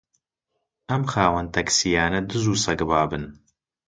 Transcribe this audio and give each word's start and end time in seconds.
ئەم 0.89 1.03
خاوەن 1.11 1.47
تاکسییانە 1.55 2.19
دز 2.29 2.45
و 2.51 2.55
سەگبابن 2.65 3.23